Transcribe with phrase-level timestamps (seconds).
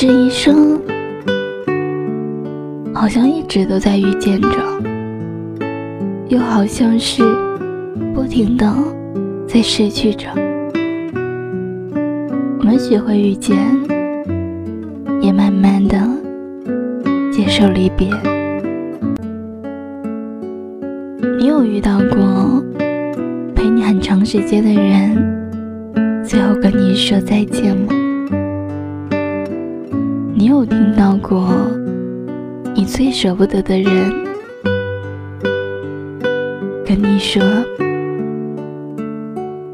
[0.00, 0.80] 这一生，
[2.94, 4.48] 好像一直都在遇见着，
[6.28, 7.20] 又好像是
[8.14, 8.72] 不停的
[9.48, 10.28] 在失去着。
[12.60, 13.58] 我们学会遇见，
[15.20, 16.00] 也慢慢的
[17.32, 18.06] 接受离别。
[21.40, 22.62] 你有遇到过
[23.52, 27.97] 陪你很长时间的人，最后跟你说再见吗？
[30.48, 31.46] 你有听到过
[32.74, 34.10] 你最舍不得的人
[36.86, 37.42] 跟你说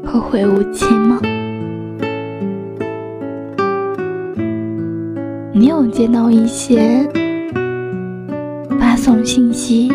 [0.05, 1.17] 后会无期吗？
[5.53, 7.09] 你有见到一些
[8.77, 9.89] 发送信息，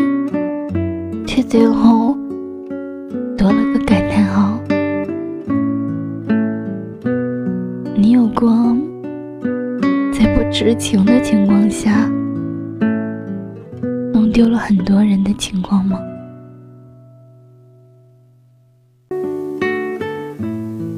[1.27, 2.17] 却最后
[3.37, 4.59] 多了个感叹号？
[10.63, 12.07] 知情的情况下，
[14.13, 15.99] 弄丢了很多人的情况吗？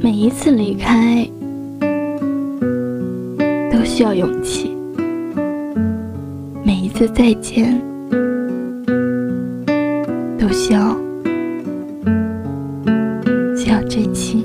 [0.02, 1.26] 每一次离开
[3.72, 4.76] 都需要勇气，
[6.62, 7.82] 每一次再见
[10.38, 10.94] 都需要
[13.56, 14.44] 需要珍惜，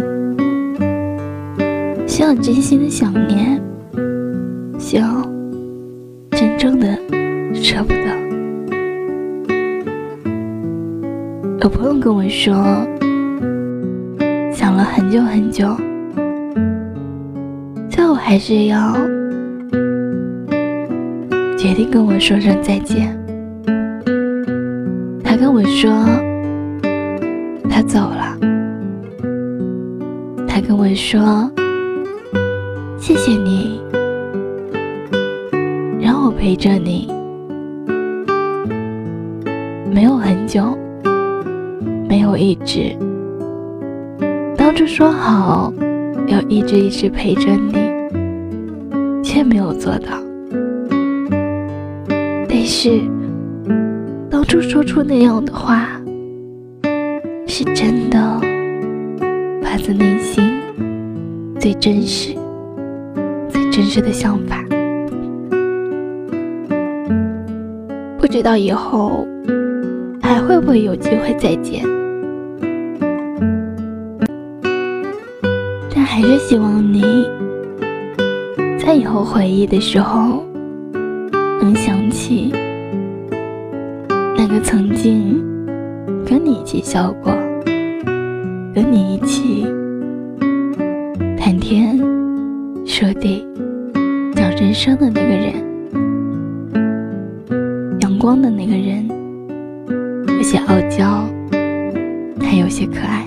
[2.07, 3.61] 需要真心的想念。
[4.79, 5.23] 想
[6.31, 6.87] 真正的
[7.53, 8.07] 舍不得。
[11.61, 12.55] 有朋友跟我说，
[14.53, 15.77] 想了很久很久，
[17.91, 18.95] 最后还是要
[21.59, 23.19] 决定跟我说声再见。
[25.25, 25.91] 他跟我说，
[27.69, 28.39] 他走了。
[30.47, 31.51] 他跟我说，
[32.97, 33.78] 谢谢你。
[36.39, 37.09] 陪着你，
[39.93, 40.79] 没有很久，
[42.09, 42.97] 没有一直。
[44.57, 45.75] 当初说好
[46.29, 47.73] 要一直一直陪着你，
[49.21, 50.23] 却没有做到。
[52.49, 53.01] 但是
[54.31, 55.89] 当初说出那样的话，
[57.49, 58.41] 是真的，
[59.61, 60.49] 发自内心，
[61.59, 62.33] 最真实、
[63.49, 64.65] 最真实的想法。
[68.29, 69.27] 不知道以后
[70.21, 71.83] 还会不会有机会再见，
[75.95, 77.27] 但还是希望你
[78.79, 80.45] 在以后回忆的时候，
[81.63, 82.53] 能想起
[84.37, 85.43] 那个曾经
[86.27, 87.33] 跟你一起笑过、
[88.75, 89.67] 跟你一起
[91.35, 91.99] 谈天
[92.85, 93.49] 说地、
[94.35, 95.68] 讲人生的那个人。
[98.19, 99.09] 光的那个人，
[100.27, 101.25] 有些傲娇，
[102.41, 103.25] 还有些可爱。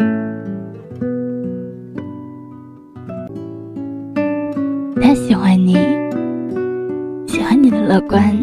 [5.01, 5.75] 他喜欢你，
[7.25, 8.37] 喜欢你的乐观，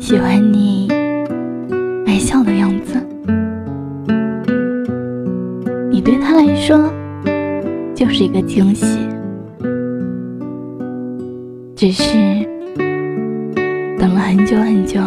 [0.00, 0.88] 喜欢你
[2.04, 2.98] 爱笑的样子。
[5.88, 6.92] 你对他来说
[7.94, 8.98] 就是一个惊喜，
[11.76, 12.47] 只是。
[14.48, 14.98] 久很久，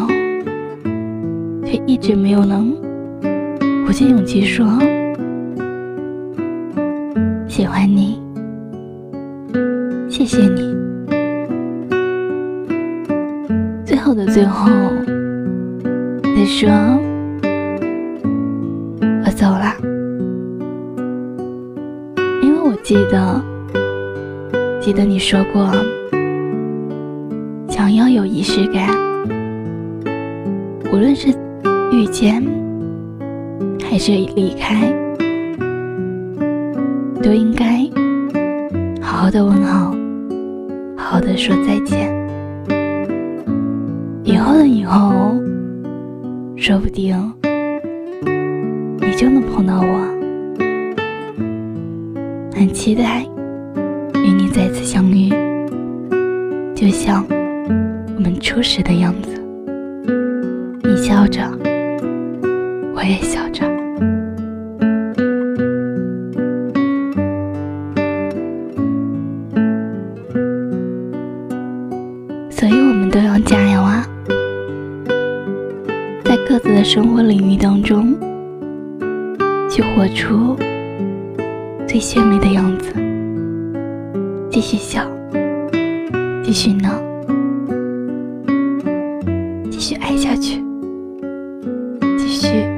[1.65, 2.71] 却一直没有能
[3.83, 4.67] 鼓起勇气说
[7.47, 8.21] 喜欢你，
[10.07, 10.75] 谢谢你。
[13.83, 14.69] 最后的最后，
[16.35, 16.69] 你说
[19.25, 19.73] 我走了，
[22.43, 23.43] 因为我记得，
[24.79, 25.67] 记得你说过。
[27.67, 28.87] 想要有仪式感，
[30.91, 31.29] 无论是
[31.93, 32.43] 遇见
[33.81, 34.93] 还是离开，
[37.23, 37.89] 都应该
[39.01, 39.95] 好好的问好，
[40.97, 42.11] 好好的说再见。
[44.23, 45.13] 以后的以后，
[46.57, 47.15] 说不定
[48.99, 50.07] 你就能碰到我，
[52.53, 53.25] 很期待
[54.15, 55.29] 与你再次相遇，
[56.75, 57.25] 就像。
[58.17, 59.40] 我们初识的样子，
[61.01, 61.41] 笑着，
[62.93, 63.65] 我也笑着，
[72.51, 74.05] 所以我们都要加油啊！
[76.23, 78.15] 在各自的生活领域当中，
[79.71, 80.55] 去活出
[81.87, 82.93] 最绚丽的样子，
[84.51, 85.01] 继续笑。
[86.43, 86.89] 继续闹，
[89.69, 90.70] 继续爱下去。
[92.41, 92.70] 去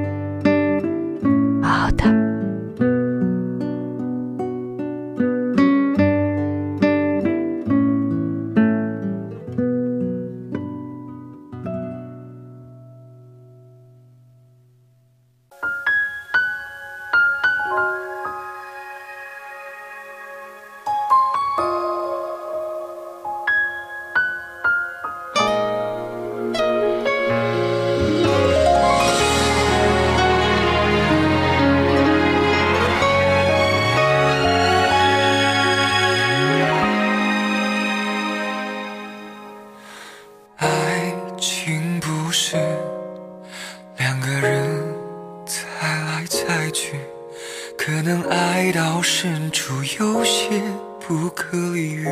[48.64, 50.62] 爱到深处有些
[50.98, 52.06] 不可理喻，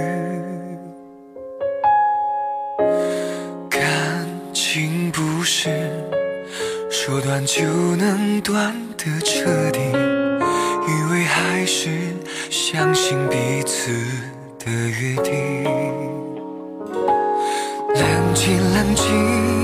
[3.70, 3.80] 感
[4.52, 5.90] 情不是
[6.90, 7.64] 说断就
[7.96, 11.88] 能断的彻底，以为还是
[12.50, 13.90] 相信彼此
[14.58, 15.64] 的约定。
[17.94, 19.61] 冷静，冷静，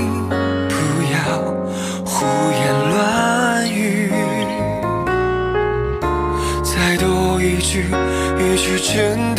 [8.59, 9.38] 一句，真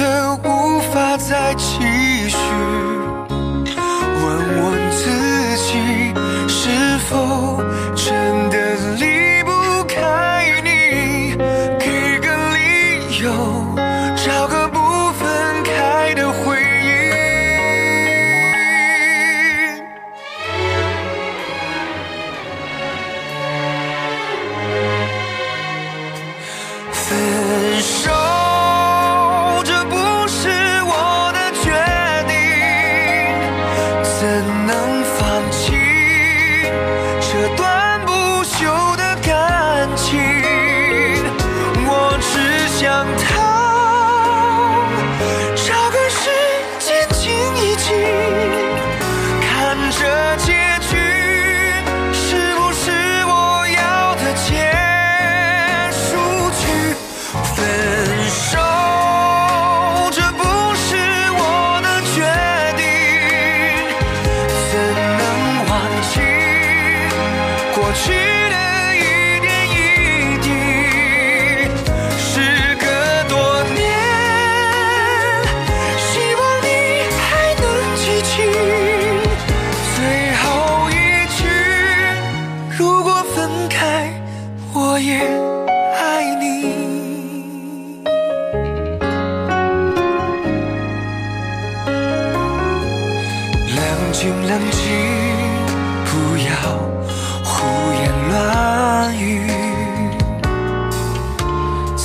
[68.09, 68.30] 冷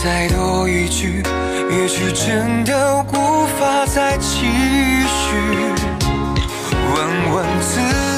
[0.06, 1.24] 再多一句，
[1.72, 5.36] 也许真的无法再继续。
[6.94, 8.15] 问问自己，